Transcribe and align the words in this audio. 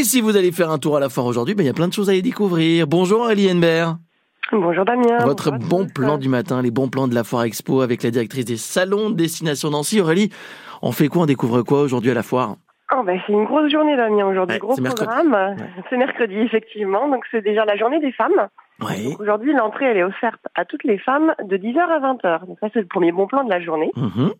Et 0.00 0.04
si 0.04 0.22
vous 0.22 0.34
allez 0.34 0.50
faire 0.50 0.70
un 0.70 0.78
tour 0.78 0.96
à 0.96 1.00
la 1.00 1.10
foire 1.10 1.26
aujourd'hui, 1.26 1.54
ben, 1.54 1.62
il 1.62 1.66
y 1.66 1.68
a 1.68 1.74
plein 1.74 1.86
de 1.86 1.92
choses 1.92 2.08
à 2.08 2.14
y 2.14 2.22
découvrir. 2.22 2.86
Bonjour 2.86 3.26
Ali 3.26 3.52
Henbert. 3.52 3.96
Bonjour 4.50 4.86
Damien. 4.86 5.18
Votre 5.26 5.50
Bonjour 5.50 5.68
bon 5.68 5.86
plan 5.94 6.16
du 6.16 6.30
matin, 6.30 6.62
les 6.62 6.70
bons 6.70 6.88
plans 6.88 7.06
de 7.06 7.14
la 7.14 7.22
foire 7.22 7.42
expo 7.42 7.82
avec 7.82 8.02
la 8.02 8.10
directrice 8.10 8.46
des 8.46 8.56
salons 8.56 9.10
de 9.10 9.16
destination 9.16 9.68
Nancy. 9.68 10.00
Aurélie, 10.00 10.30
on 10.80 10.92
fait 10.92 11.08
quoi? 11.08 11.24
On 11.24 11.26
découvre 11.26 11.60
quoi 11.60 11.82
aujourd'hui 11.82 12.10
à 12.10 12.14
la 12.14 12.22
foire? 12.22 12.56
Oh, 12.96 13.02
ben, 13.04 13.20
c'est 13.26 13.32
une 13.34 13.44
grosse 13.44 13.70
journée 13.70 13.94
Damien 13.94 14.24
aujourd'hui, 14.24 14.54
Ouais, 14.54 14.58
gros 14.58 14.74
programme. 14.74 15.56
C'est 15.90 15.98
mercredi 15.98 16.38
effectivement, 16.38 17.06
donc 17.06 17.24
c'est 17.30 17.42
déjà 17.42 17.66
la 17.66 17.76
journée 17.76 18.00
des 18.00 18.12
femmes. 18.12 18.48
Aujourd'hui 19.18 19.52
l'entrée 19.52 19.84
elle 19.84 19.98
est 19.98 20.02
offerte 20.02 20.40
à 20.54 20.64
toutes 20.64 20.84
les 20.84 20.96
femmes 20.96 21.34
de 21.44 21.58
10h 21.58 21.78
à 21.78 22.00
20h. 22.14 22.46
Donc 22.46 22.56
ça 22.60 22.68
c'est 22.72 22.80
le 22.80 22.86
premier 22.86 23.12
bon 23.12 23.26
plan 23.26 23.44
de 23.44 23.50
la 23.50 23.60
journée. 23.60 23.90
Mhm. 23.96 24.32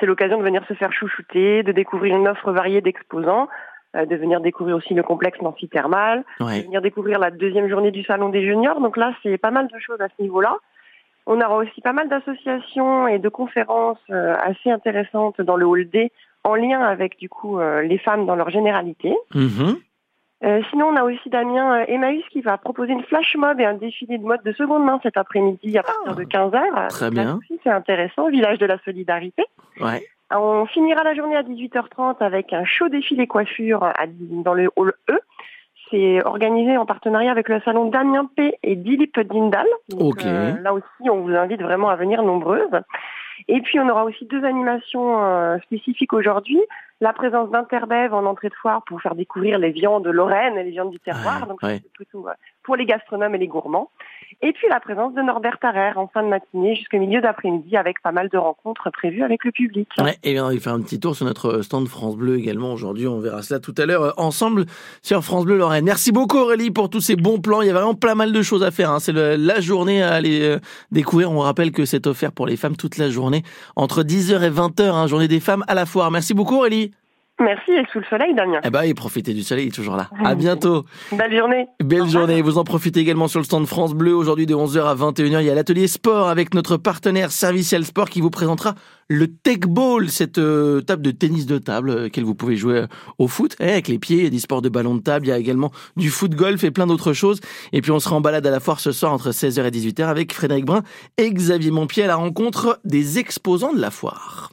C'est 0.00 0.06
l'occasion 0.06 0.38
de 0.38 0.42
venir 0.42 0.64
se 0.66 0.74
faire 0.74 0.92
chouchouter, 0.92 1.62
de 1.62 1.72
découvrir 1.72 2.16
une 2.16 2.26
offre 2.26 2.50
variée 2.52 2.80
d'exposants, 2.80 3.48
de 3.94 4.16
venir 4.16 4.40
découvrir 4.40 4.76
aussi 4.76 4.94
le 4.94 5.02
complexe 5.02 5.40
Nancy 5.40 5.68
Thermal, 5.68 6.24
de 6.38 6.62
venir 6.62 6.80
découvrir 6.80 7.18
la 7.18 7.30
deuxième 7.30 7.68
journée 7.68 7.90
du 7.90 8.04
salon 8.04 8.28
des 8.28 8.42
juniors. 8.42 8.80
Donc 8.80 8.96
là 8.96 9.12
c'est 9.22 9.38
pas 9.38 9.50
mal 9.50 9.68
de 9.68 9.78
choses 9.78 10.00
à 10.00 10.08
ce 10.08 10.22
niveau-là. 10.22 10.56
On 11.26 11.40
aura 11.40 11.56
aussi 11.56 11.80
pas 11.80 11.92
mal 11.92 12.08
d'associations 12.08 13.06
et 13.06 13.18
de 13.18 13.28
conférences 13.28 13.98
euh, 14.10 14.34
assez 14.42 14.70
intéressantes 14.70 15.40
dans 15.40 15.56
le 15.56 15.66
hall 15.66 15.88
D 15.88 16.10
en 16.44 16.54
lien 16.54 16.80
avec 16.80 17.18
du 17.18 17.28
coup 17.28 17.58
euh, 17.58 17.82
les 17.82 17.98
femmes 17.98 18.26
dans 18.26 18.36
leur 18.36 18.50
généralité. 18.50 19.14
Mhm. 19.34 19.76
Euh, 20.42 20.62
sinon, 20.70 20.86
on 20.86 20.96
a 20.96 21.04
aussi 21.04 21.28
Damien 21.28 21.80
euh, 21.80 21.84
Emmaüs 21.86 22.24
qui 22.30 22.40
va 22.40 22.56
proposer 22.56 22.92
une 22.92 23.02
flash 23.02 23.36
mob 23.36 23.60
et 23.60 23.64
un 23.66 23.74
défilé 23.74 24.16
de 24.16 24.24
mode 24.24 24.42
de 24.42 24.52
seconde 24.52 24.84
main 24.84 24.98
cet 25.02 25.18
après-midi 25.18 25.76
à 25.76 25.82
partir 25.82 26.16
de 26.16 26.24
15h. 26.24 26.88
Très 26.88 27.10
bien. 27.10 27.38
C'est 27.62 27.70
intéressant, 27.70 28.30
village 28.30 28.58
de 28.58 28.64
la 28.64 28.78
solidarité. 28.78 29.44
Ouais. 29.80 30.02
On 30.30 30.66
finira 30.66 31.02
la 31.02 31.14
journée 31.14 31.36
à 31.36 31.42
18h30 31.42 32.16
avec 32.20 32.52
un 32.52 32.64
show 32.64 32.88
défilé 32.88 33.26
coiffure 33.26 33.82
à- 33.84 33.94
dans 34.08 34.54
le 34.54 34.70
hall 34.76 34.92
E. 35.10 35.18
C'est 35.90 36.24
organisé 36.24 36.76
en 36.76 36.86
partenariat 36.86 37.32
avec 37.32 37.48
le 37.48 37.60
salon 37.62 37.86
Damien 37.86 38.28
P 38.36 38.54
et 38.62 38.76
Dilip 38.76 39.18
Dindal. 39.18 39.66
Donc, 39.88 40.24
euh, 40.24 40.52
là 40.62 40.72
aussi, 40.72 41.10
on 41.10 41.22
vous 41.22 41.34
invite 41.34 41.60
vraiment 41.62 41.88
à 41.88 41.96
venir 41.96 42.22
nombreuses. 42.22 42.80
Et 43.48 43.60
puis, 43.62 43.80
on 43.80 43.88
aura 43.88 44.04
aussi 44.04 44.24
deux 44.26 44.44
animations 44.44 45.24
euh, 45.24 45.58
spécifiques 45.64 46.12
aujourd'hui. 46.12 46.60
La 47.00 47.12
présence 47.12 47.50
d'Interbev 47.50 48.14
en 48.14 48.24
entrée 48.26 48.50
de 48.50 48.54
foire 48.54 48.82
pour 48.84 48.98
vous 48.98 49.00
faire 49.02 49.14
découvrir 49.16 49.58
les 49.58 49.70
viandes 49.70 50.06
Lorraine 50.06 50.56
et 50.58 50.62
les 50.62 50.70
viandes 50.70 50.90
du 50.90 51.00
terroir. 51.00 51.40
Ouais, 51.42 51.48
Donc, 51.48 51.62
ouais. 51.62 51.80
c'est 51.82 51.92
plutôt 51.92 52.28
euh, 52.28 52.32
pour 52.70 52.76
les 52.76 52.86
gastronomes 52.86 53.34
et 53.34 53.38
les 53.38 53.48
gourmands. 53.48 53.90
Et 54.42 54.52
puis, 54.52 54.68
la 54.70 54.78
présence 54.78 55.12
de 55.14 55.20
Norbert 55.22 55.58
Tarrer 55.58 55.90
en 55.96 56.06
fin 56.06 56.22
de 56.22 56.28
matinée 56.28 56.76
jusqu'au 56.76 56.98
milieu 56.98 57.20
d'après-midi 57.20 57.76
avec 57.76 58.00
pas 58.00 58.12
mal 58.12 58.28
de 58.28 58.38
rencontres 58.38 58.88
prévues 58.92 59.24
avec 59.24 59.44
le 59.44 59.50
public. 59.50 59.88
Ouais, 59.98 60.16
et 60.22 60.34
bien 60.34 60.46
on 60.46 60.50
va 60.50 60.60
faire 60.60 60.72
un 60.72 60.80
petit 60.80 61.00
tour 61.00 61.16
sur 61.16 61.26
notre 61.26 61.62
stand 61.62 61.88
France 61.88 62.16
Bleu 62.16 62.38
également 62.38 62.72
aujourd'hui. 62.72 63.08
On 63.08 63.18
verra 63.18 63.42
cela 63.42 63.58
tout 63.58 63.74
à 63.76 63.86
l'heure 63.86 64.02
euh, 64.04 64.12
ensemble 64.18 64.66
sur 65.02 65.24
France 65.24 65.46
Bleu 65.46 65.56
Lorraine. 65.58 65.84
Merci 65.84 66.12
beaucoup 66.12 66.38
Aurélie 66.38 66.70
pour 66.70 66.88
tous 66.88 67.00
ces 67.00 67.16
bons 67.16 67.40
plans. 67.40 67.60
Il 67.60 67.66
y 67.66 67.70
a 67.70 67.74
vraiment 67.74 67.94
plein 67.94 68.14
mal 68.14 68.32
de 68.32 68.40
choses 68.40 68.62
à 68.62 68.70
faire. 68.70 68.90
hein. 68.92 69.00
C'est 69.00 69.12
la 69.12 69.60
journée 69.60 70.00
à 70.00 70.12
aller 70.12 70.42
euh, 70.42 70.60
découvrir. 70.92 71.32
On 71.32 71.40
rappelle 71.40 71.72
que 71.72 71.84
c'est 71.84 72.06
offert 72.06 72.30
pour 72.30 72.46
les 72.46 72.56
femmes 72.56 72.76
toute 72.76 72.98
la 72.98 73.10
journée 73.10 73.42
entre 73.74 74.04
10h 74.04 74.44
et 74.44 74.50
20h. 74.50 74.82
Hein, 74.92 75.08
journée 75.08 75.26
des 75.26 75.40
femmes 75.40 75.64
à 75.66 75.74
la 75.74 75.86
foire. 75.86 76.12
Merci 76.12 76.34
beaucoup 76.34 76.54
Aurélie. 76.58 76.92
Merci 77.40 77.72
et 77.72 77.86
sous 77.90 78.00
le 78.00 78.04
soleil, 78.04 78.34
Damien. 78.34 78.60
Eh 78.62 78.70
ben, 78.70 78.82
et 78.82 78.92
profitez 78.92 79.32
du 79.32 79.42
soleil, 79.42 79.64
il 79.64 79.68
est 79.68 79.72
toujours 79.72 79.96
là. 79.96 80.10
À 80.22 80.34
bientôt. 80.34 80.84
Belle 81.10 81.34
journée. 81.34 81.66
Belle 81.82 82.06
journée. 82.06 82.42
Vous 82.42 82.58
en 82.58 82.64
profitez 82.64 83.00
également 83.00 83.28
sur 83.28 83.40
le 83.40 83.44
stand 83.44 83.66
France 83.66 83.94
Bleu. 83.94 84.14
Aujourd'hui, 84.14 84.44
de 84.44 84.54
11h 84.54 84.82
à 84.82 84.94
21h, 84.94 85.40
il 85.40 85.46
y 85.46 85.50
a 85.50 85.54
l'atelier 85.54 85.86
sport 85.86 86.28
avec 86.28 86.52
notre 86.52 86.76
partenaire 86.76 87.32
Serviciel 87.32 87.86
Sport 87.86 88.10
qui 88.10 88.20
vous 88.20 88.28
présentera 88.28 88.74
le 89.08 89.26
Tech 89.26 89.60
Ball, 89.60 90.10
cette 90.10 90.38
euh, 90.38 90.82
table 90.82 91.02
de 91.02 91.10
tennis 91.10 91.46
de 91.46 91.58
table 91.58 91.90
euh, 91.90 92.08
qu'elle 92.10 92.24
vous 92.24 92.34
pouvez 92.34 92.56
jouer 92.56 92.76
euh, 92.76 92.86
au 93.18 93.26
foot 93.26 93.56
eh, 93.58 93.70
avec 93.70 93.88
les 93.88 93.98
pieds. 93.98 94.18
Il 94.18 94.24
y 94.24 94.26
a 94.26 94.30
des 94.30 94.38
sports 94.38 94.62
de 94.62 94.68
ballon 94.68 94.94
de 94.94 95.00
table. 95.00 95.26
Il 95.26 95.30
y 95.30 95.32
a 95.32 95.38
également 95.38 95.72
du 95.96 96.10
foot 96.10 96.34
golf 96.34 96.62
et 96.62 96.70
plein 96.70 96.86
d'autres 96.86 97.14
choses. 97.14 97.40
Et 97.72 97.80
puis, 97.80 97.90
on 97.90 98.00
sera 98.00 98.16
en 98.16 98.20
balade 98.20 98.46
à 98.46 98.50
la 98.50 98.60
foire 98.60 98.80
ce 98.80 98.92
soir 98.92 99.14
entre 99.14 99.30
16h 99.30 99.64
et 99.64 99.70
18h 99.70 100.04
avec 100.04 100.34
Frédéric 100.34 100.66
Brun 100.66 100.82
et 101.16 101.30
Xavier 101.30 101.70
Montpied 101.70 102.04
à 102.04 102.06
la 102.06 102.16
rencontre 102.16 102.80
des 102.84 103.18
exposants 103.18 103.72
de 103.72 103.80
la 103.80 103.90
foire. 103.90 104.50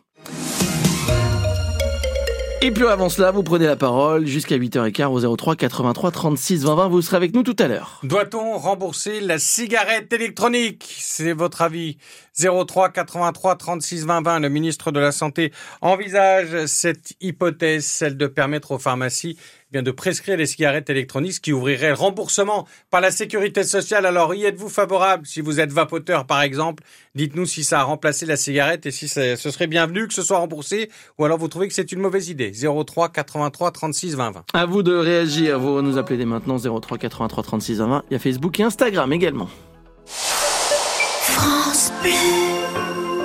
Et 2.60 2.72
puis 2.72 2.88
avant 2.88 3.08
cela, 3.08 3.30
vous 3.30 3.44
prenez 3.44 3.68
la 3.68 3.76
parole 3.76 4.26
jusqu'à 4.26 4.58
8h15 4.58 5.26
au 5.26 5.36
03 5.36 5.56
83 5.56 6.10
36 6.10 6.64
20 6.64 6.76
20. 6.76 6.88
Vous 6.88 7.04
serez 7.04 7.18
avec 7.18 7.36
nous 7.36 7.44
tout 7.44 7.56
à 7.60 7.68
l'heure. 7.68 8.00
Doit-on 8.02 8.58
rembourser 8.58 9.22
la 9.22 9.38
cigarette 9.38 10.12
électronique? 10.12 10.98
C'est 11.00 11.34
votre 11.34 11.62
avis. 11.62 11.98
03 12.38 12.90
83 12.90 13.56
36 13.56 14.06
20 14.06 14.22
20. 14.22 14.40
Le 14.40 14.50
ministre 14.50 14.92
de 14.92 15.00
la 15.00 15.12
Santé 15.12 15.52
envisage 15.82 16.66
cette 16.66 17.14
hypothèse, 17.22 17.86
celle 17.86 18.18
de 18.18 18.28
permettre 18.28 18.72
aux 18.72 18.80
pharmacies 18.80 19.38
eh 19.70 19.74
bien 19.74 19.84
de 19.84 19.92
prescrire 19.92 20.38
les 20.38 20.46
cigarettes 20.46 20.90
électroniques, 20.90 21.42
qui 21.42 21.52
ouvrirait 21.52 21.90
le 21.90 21.96
remboursement 21.96 22.66
par 22.90 23.02
la 23.02 23.12
sécurité 23.12 23.64
sociale. 23.64 24.06
Alors, 24.06 24.34
y 24.34 24.46
êtes-vous 24.46 24.70
favorable? 24.70 25.28
Si 25.28 25.42
vous 25.42 25.60
êtes 25.60 25.74
vapoteur, 25.74 26.26
par 26.26 26.42
exemple, 26.42 26.84
dites-nous 27.16 27.46
si 27.46 27.66
ça 27.66 27.82
a 27.82 27.84
remplacé 27.84 28.26
la 28.26 28.38
cigarette 28.38 28.86
et 28.86 28.92
si 28.92 29.10
ce 29.10 29.36
serait 29.36 29.68
bienvenu 29.68 30.08
que 30.08 30.14
ce 30.14 30.24
soit 30.24 30.38
remboursé, 30.38 30.90
ou 31.18 31.26
alors 31.26 31.38
vous 31.38 31.50
trouvez 31.50 31.68
que 31.68 31.74
c'est 31.74 31.92
une 31.92 32.00
mauvaise 32.00 32.30
idée. 32.30 32.54
03 32.54 33.10
83 33.10 33.72
36 33.72 34.16
20 34.16 34.32
20. 34.32 34.46
À 34.54 34.66
vous 34.66 34.84
de 34.84 34.96
réagir. 34.96 35.60
Vous 35.60 35.82
nous 35.82 35.98
appelez 35.98 36.18
dès 36.18 36.26
maintenant 36.26 36.58
03 36.58 36.98
83 36.98 37.44
36 37.44 37.80
20 37.80 37.88
20. 37.88 38.04
Il 38.10 38.14
y 38.14 38.16
a 38.16 38.20
Facebook 38.20 38.58
et 38.62 38.64
Instagram 38.64 39.12
également. 39.12 39.50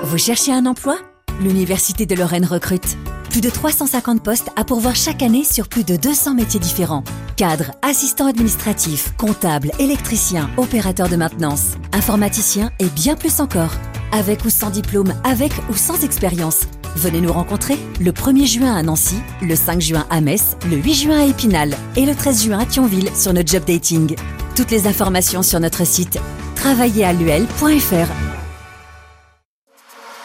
Vous 0.04 0.18
cherchez 0.18 0.52
un 0.52 0.66
emploi? 0.66 0.96
L'Université 1.40 2.06
de 2.06 2.14
Lorraine 2.14 2.44
recrute. 2.44 2.96
Plus 3.30 3.40
de 3.40 3.48
350 3.48 4.22
postes 4.22 4.50
à 4.56 4.64
pourvoir 4.64 4.94
chaque 4.94 5.22
année 5.22 5.44
sur 5.44 5.68
plus 5.68 5.84
de 5.84 5.96
200 5.96 6.34
métiers 6.34 6.60
différents. 6.60 7.04
Cadre, 7.36 7.72
assistant 7.80 8.26
administratif, 8.26 9.14
comptable, 9.16 9.70
électricien, 9.78 10.50
opérateur 10.58 11.08
de 11.08 11.16
maintenance, 11.16 11.72
informaticien 11.92 12.70
et 12.78 12.86
bien 12.86 13.16
plus 13.16 13.40
encore. 13.40 13.72
Avec 14.12 14.44
ou 14.44 14.50
sans 14.50 14.70
diplôme, 14.70 15.14
avec 15.24 15.52
ou 15.70 15.74
sans 15.74 16.04
expérience. 16.04 16.66
Venez 16.94 17.22
nous 17.22 17.32
rencontrer 17.32 17.78
le 18.00 18.12
1er 18.12 18.46
juin 18.46 18.74
à 18.74 18.82
Nancy, 18.82 19.16
le 19.40 19.56
5 19.56 19.80
juin 19.80 20.06
à 20.10 20.20
Metz, 20.20 20.56
le 20.70 20.76
8 20.76 20.94
juin 20.94 21.20
à 21.20 21.24
Épinal 21.24 21.74
et 21.96 22.04
le 22.04 22.14
13 22.14 22.44
juin 22.44 22.58
à 22.58 22.66
Thionville 22.66 23.10
sur 23.16 23.32
notre 23.32 23.50
job 23.50 23.64
dating. 23.66 24.14
Toutes 24.54 24.70
les 24.70 24.86
informations 24.86 25.42
sur 25.42 25.58
notre 25.58 25.86
site 25.86 26.18
travailleraluel.fr. 26.62 28.21